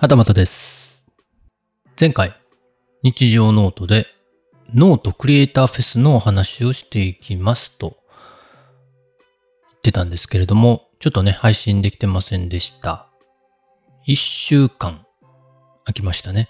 [0.00, 1.04] はたまたです。
[2.00, 2.34] 前回、
[3.02, 4.06] 日常ノートで
[4.72, 7.98] ノートクリエイターフェスのお話をしていきますと
[9.68, 13.08] 言ってたんですけれども、ちょっとね、配信できてませんでした。
[14.06, 15.04] 一週間
[15.84, 16.48] 空きましたね。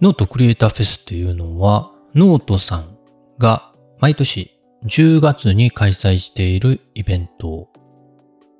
[0.00, 2.96] ノートクリエイターフェスっていうのは、ノートさん
[3.38, 7.68] が毎年10月に開催しているイベント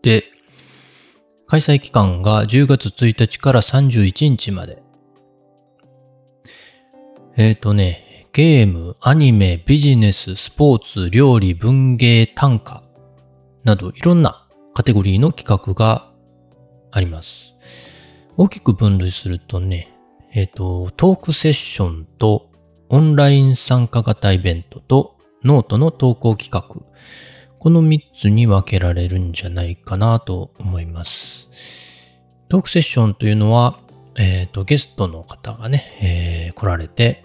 [0.02, 0.33] で、
[1.46, 4.82] 開催期間が10月1日から31日まで。
[7.36, 12.82] えっ、ー、とね、ゲーム、アニメ、ビジネス、スポーツ、料理、文芸、短歌
[13.62, 16.10] などいろんなカテゴリーの企画が
[16.90, 17.54] あります。
[18.36, 19.92] 大きく分類するとね、
[20.32, 22.50] えっ、ー、と、トークセッションと
[22.88, 26.82] オンライン参加型イベントとノートの投稿企画。
[27.64, 31.48] この3つに分けられるんじゃないかなと思います。
[32.50, 33.80] トークセッションというのは、
[34.18, 37.22] えっ、ー、と、ゲストの方がね、えー、来られて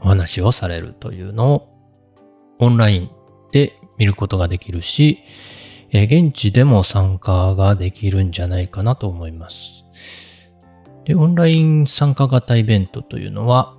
[0.00, 1.68] お話をされるというのを
[2.58, 3.10] オンライン
[3.52, 5.18] で見ることができるし、
[5.90, 9.84] えー、現地でも参加ができるんじゃないかなと思います。
[11.04, 13.76] で、オンライン参加型イベントというのは、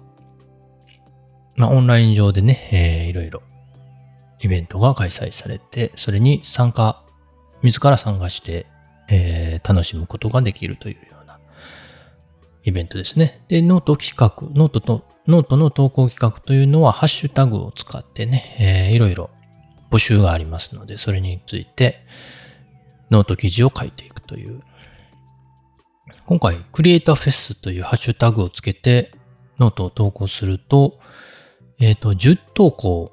[1.55, 3.41] まあ、オンライン上でね、えー、いろいろ
[4.39, 7.03] イベントが開催されて、それに参加、
[7.63, 8.67] 自ら参加して、
[9.09, 11.39] えー、楽しむことができるというような
[12.63, 13.41] イベントですね。
[13.47, 19.29] で、ノート企画、ノートと、ノートの投稿企画というのは、ハッシュタグを使ってね、えー、いろいろ
[19.89, 22.05] 募集がありますので、それについて、
[23.09, 24.61] ノート記事を書いていくという。
[26.25, 29.11] 今回、クリエイターフェスというハッシュタグをつけて、
[29.59, 30.99] ノートを投稿すると、
[31.79, 33.11] えっ、ー、と、10投稿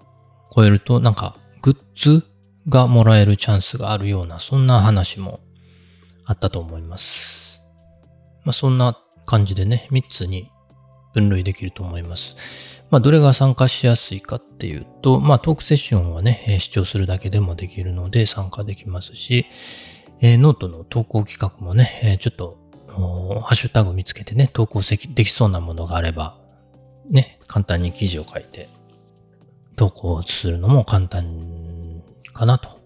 [0.54, 2.24] 超えるとなんかグッズ
[2.68, 5.40] がもらえるチャンスがあるようなそんな話も
[6.24, 7.60] あったと思います。
[8.44, 10.50] まあそんな感じでね、3つに
[11.12, 12.36] 分類できると思います。
[12.90, 19.46] まあどれが参加しやすいかっていうと、まあトークセッションはね、視聴するだけでもできるので参加できますし、
[20.20, 22.58] えー、ノートの投稿企画もね、えー、ちょっと
[23.42, 26.38] ハッシュタグ見つけてね、投稿できそうなものがあれば、
[27.10, 28.68] ね、簡単に記事を書いて
[29.76, 32.02] 投稿するのも簡単
[32.32, 32.80] かなと。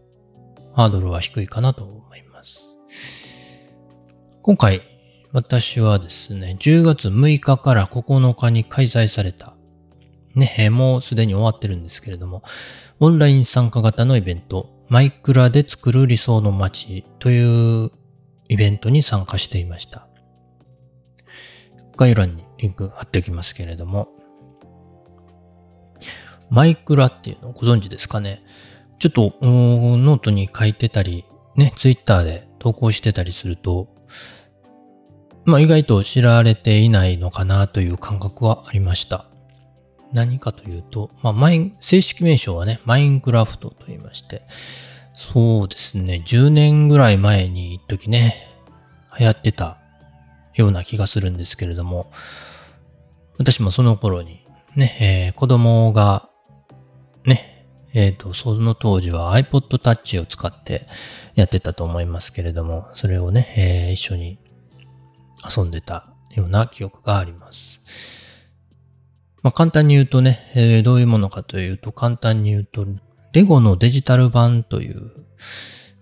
[0.74, 2.60] ハードルは低いかなと思います。
[4.42, 4.82] 今回、
[5.32, 9.54] 私はですね、10月6日から9日に開催された、
[10.34, 12.42] ね、もうすでに終わってるんですけれども、
[13.00, 17.90] オンライン参加型のイベント、マイクラで作る理想の街という
[18.48, 20.06] イベントに参加していました。
[21.96, 24.08] 概要欄にリンク貼っておきますけれども、
[26.50, 28.42] マイクラっていうのをご存知ですかね？
[28.98, 31.24] ちょっとノートに書いてたり、
[31.56, 33.88] ね、ツイッターで投稿してたりすると、
[35.44, 39.26] まあ意外と知られていないのかなという感覚はありました。
[40.12, 44.42] 何かというと、まあマイン、正式名称はね、マインクラフトと言いまして、
[45.14, 48.48] そうですね、10年ぐらい前に一時ね、
[49.18, 49.78] 流行ってた
[50.54, 52.10] ような気がするんですけれども、
[53.38, 54.44] 私もその頃に
[54.76, 56.27] ね、えー、子供が、
[57.94, 60.86] えっ、ー、と、その当時は iPod Touch を使って
[61.34, 64.38] やってたと思いますけれども、それをね、えー、一緒に
[65.56, 67.80] 遊んでたような記憶があります。
[69.42, 72.86] まあ、簡単に言うとね、えー、どういうものかというと、簡単に言うと、
[73.32, 75.12] レゴのデジタル版という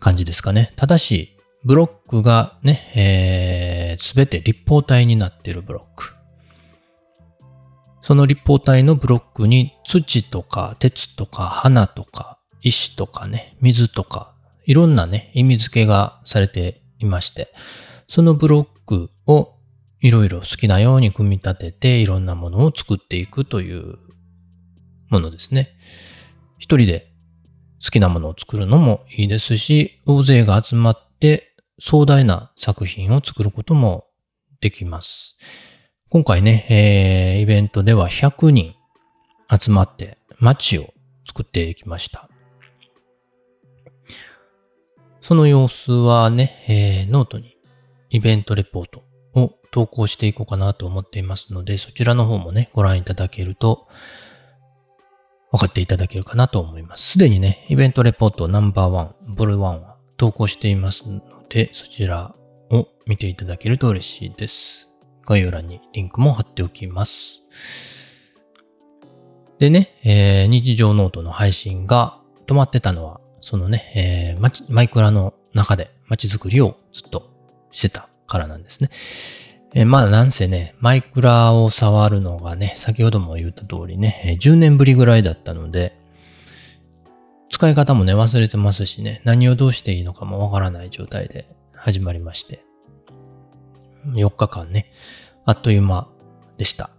[0.00, 0.72] 感じですかね。
[0.76, 6.16] ただし、ブロックがね、えー、全て立方体になっているブロック。
[8.06, 14.33] その立方体のブロックに土とか鉄とか花とか石とかね、水とか
[14.65, 17.53] いろんなね、意味付けがされていまして、
[18.06, 19.56] そのブロックを
[20.00, 23.99] いろいろ好きなように組み立てていろんなものを作っていくという
[25.11, 25.77] ものですね。
[26.61, 27.11] 一人で
[27.84, 34.05] 好きなものを作るのもいいですし、大勢が集まって壮大な作品を作ることも
[34.61, 35.37] できます。
[36.08, 38.76] 今回ね、えー、イベントでは100人
[39.50, 40.94] 集まって街を
[41.26, 42.31] 作っていきました。
[45.20, 47.56] その様子はね、えー、ノートに
[48.11, 49.03] イベントレポート
[49.35, 53.88] を投稿していこうかなと思っていますので、そちらの方もね、ご覧いただけると
[55.50, 57.14] 分かっていただけるかなと思います。
[57.14, 62.32] すでにね、イベントレポートナンバーワン、ブルーワンは投稿していますので、そちら
[62.70, 64.86] を見ていただけると嬉しいです。
[65.26, 67.43] 概要欄にリンクも貼っておきます。
[69.58, 77.31] でね、えー、日常ノートの配信が止まってたのは、そのね、えー、マイクラの中で街づくりをずっと
[77.70, 78.90] してたからなんですね。
[79.75, 85.99] えまあなんせね、マイクラを触るのがね、先ほども言った通りね、10年ぶりぐらいだったので、
[87.50, 92.65] 使い方もね、忘れてますしね、何をどうしていいのかもわからない状態で始まりまして、
[94.12, 94.93] 4日間ね、
[95.44, 96.08] あっという間
[96.58, 96.91] でした。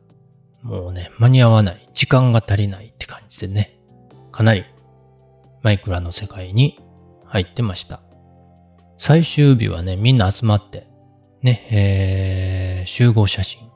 [0.62, 3.80] もうね、間に合わない、時間が足りないって感じでね、
[4.32, 4.66] かなり
[5.64, 6.80] マイクラの世界に
[7.26, 8.02] 入ってました。
[8.98, 10.88] 最終日はね、みんな集まって、
[11.42, 13.68] ね、えー、集合写真。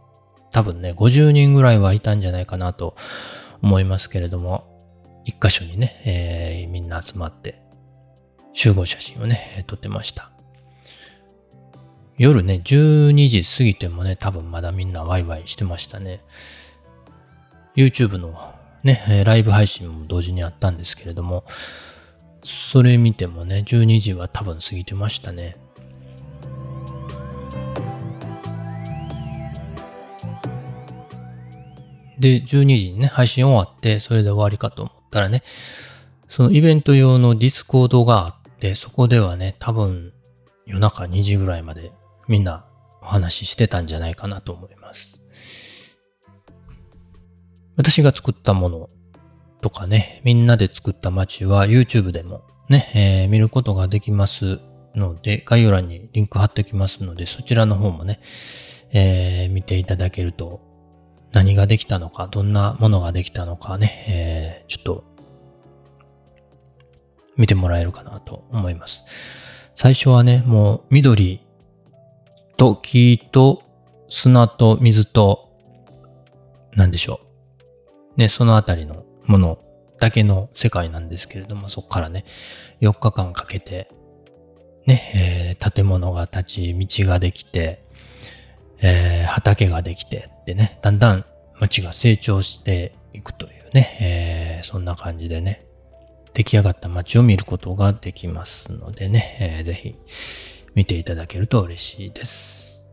[0.51, 2.95] 多分ね、50人ぐらいはいたんじゃないかなと
[3.62, 4.68] 思いますけれども、
[5.24, 7.62] 一箇所にね、えー、みんな集まって、
[8.54, 10.31] 集合写真をね、撮ってました。
[12.21, 16.21] 夜ね、12時過ぎてもね、多分まだみんなワイワイしてましたね。
[17.75, 18.53] YouTube の
[18.83, 21.45] ね、ライブ配信も同時にあったんですけれども、
[22.44, 25.56] それ見てもね、12時は多分過ぎてましたね。
[32.19, 35.41] で、12時にね、配信終わって、それで終わりかと思ったらね、
[36.27, 40.13] そのイベント用のディスコードがあって、そこではね、多分
[40.67, 41.91] 夜中2時ぐらいまで
[42.27, 42.65] みんな
[43.01, 45.21] お話ししてたんじゃないかなと思います。
[47.77, 48.89] 私が作ったもの
[49.62, 54.59] とかね、みんなで作った街は YouTube でもね、えー、見ることができます
[54.95, 58.21] ので、概要欄にリンク貼っておきますので、そちらの方もね、
[58.91, 60.62] えー、見ていただけると、
[61.31, 65.03] 何ができたのか、どんなものができたのかね、えー、ちょっと、
[67.38, 69.03] 見てもらえるかなと思います。
[69.75, 71.41] 最初はね、もう緑
[72.62, 73.63] と木と
[74.08, 75.50] 砂と水と、
[76.75, 77.19] なんでしょ
[78.16, 78.19] う。
[78.19, 79.58] ね、そのあたりのもの
[80.00, 82.24] だけの世界なんですけれども、そこからね、
[82.81, 83.90] 4日間かけて、
[84.86, 87.84] ね、えー、建物が建ち、道ができて、
[88.80, 91.25] えー、畑ができてってね、だんだん
[91.60, 95.66] 街が成長していくというね、えー、そんな感じでね、
[96.36, 99.96] 出来上がった街を見ることができますのでね、えー、ぜひ
[100.75, 102.85] 見ていただけると嬉しいです。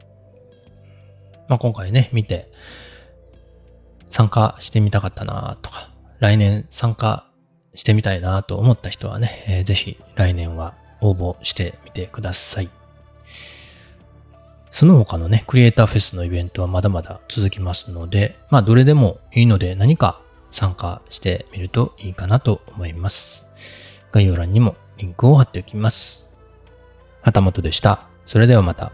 [1.48, 2.50] まあ、今回ね、見て
[4.10, 7.26] 参加してみたかったなとか、来年参加
[7.74, 12.70] してみたいなと思った人はね、えー、ぜひ来年は応募してみてください。
[14.70, 20.20] その他のね、クリエイターフェスのイベントはまだまだ続きますので、まあどれでもいいので何か
[20.50, 23.46] 参加してみるといいかなと思います。
[24.12, 26.27] 概要欄にもリンクを貼っておきます。
[27.22, 28.06] 旗本でした。
[28.24, 28.92] それではまた。